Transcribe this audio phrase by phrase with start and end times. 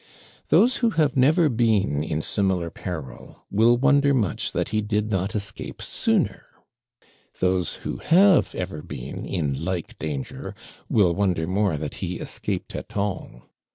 [0.47, 5.35] Those who have never been in similar peril will wonder much that he did not
[5.35, 6.47] escape sooner;
[7.39, 10.55] those who have ever been in like danger
[10.89, 13.43] will wonder more that he escaped at all.